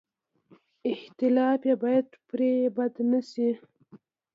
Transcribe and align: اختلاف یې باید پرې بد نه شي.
اختلاف 0.91 1.61
یې 1.69 1.75
باید 1.83 2.07
پرې 2.27 2.51
بد 2.75 2.93
نه 3.11 3.19
شي. 3.29 3.49